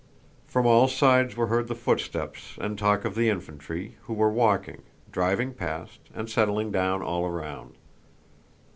From 0.47 0.65
all 0.65 0.87
sides 0.87 1.37
were 1.37 1.45
heard 1.45 1.67
the 1.67 1.75
footsteps 1.75 2.57
and 2.59 2.75
talk 2.75 3.05
of 3.05 3.13
the 3.13 3.29
infantry, 3.29 3.97
who 4.05 4.15
were 4.15 4.31
walking, 4.31 4.81
driving 5.11 5.53
past, 5.53 5.99
and 6.15 6.27
settling 6.27 6.71
down 6.71 7.03
all 7.03 7.23
around. 7.27 7.75